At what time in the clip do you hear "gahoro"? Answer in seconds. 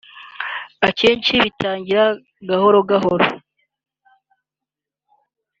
2.49-2.79, 2.89-3.25